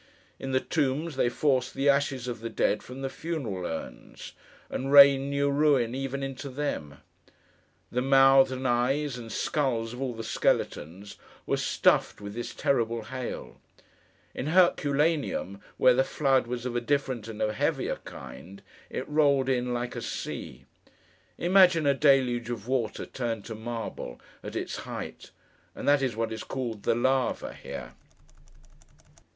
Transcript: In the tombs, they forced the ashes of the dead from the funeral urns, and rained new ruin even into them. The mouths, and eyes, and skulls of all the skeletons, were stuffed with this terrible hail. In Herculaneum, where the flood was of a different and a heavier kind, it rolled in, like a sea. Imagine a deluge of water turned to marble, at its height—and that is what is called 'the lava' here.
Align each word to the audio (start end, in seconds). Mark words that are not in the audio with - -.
In 0.39 0.51
the 0.51 0.59
tombs, 0.59 1.15
they 1.15 1.29
forced 1.29 1.75
the 1.75 1.87
ashes 1.87 2.27
of 2.27 2.39
the 2.39 2.49
dead 2.49 2.81
from 2.81 3.03
the 3.03 3.07
funeral 3.09 3.67
urns, 3.67 4.31
and 4.67 4.91
rained 4.91 5.29
new 5.29 5.47
ruin 5.51 5.93
even 5.93 6.23
into 6.23 6.49
them. 6.49 7.01
The 7.91 8.01
mouths, 8.01 8.49
and 8.51 8.67
eyes, 8.67 9.19
and 9.19 9.31
skulls 9.31 9.93
of 9.93 10.01
all 10.01 10.15
the 10.15 10.23
skeletons, 10.23 11.17
were 11.45 11.55
stuffed 11.57 12.19
with 12.19 12.33
this 12.33 12.55
terrible 12.55 13.03
hail. 13.03 13.61
In 14.33 14.47
Herculaneum, 14.47 15.61
where 15.77 15.93
the 15.93 16.03
flood 16.03 16.47
was 16.47 16.65
of 16.65 16.75
a 16.75 16.81
different 16.81 17.27
and 17.27 17.39
a 17.39 17.53
heavier 17.53 17.97
kind, 17.97 18.63
it 18.89 19.07
rolled 19.07 19.49
in, 19.49 19.71
like 19.71 19.95
a 19.95 20.01
sea. 20.01 20.65
Imagine 21.37 21.85
a 21.85 21.93
deluge 21.93 22.49
of 22.49 22.67
water 22.67 23.05
turned 23.05 23.45
to 23.45 23.53
marble, 23.53 24.19
at 24.41 24.55
its 24.55 24.77
height—and 24.77 25.87
that 25.87 26.01
is 26.01 26.15
what 26.15 26.33
is 26.33 26.43
called 26.43 26.81
'the 26.81 26.95
lava' 26.95 27.53
here. 27.53 27.93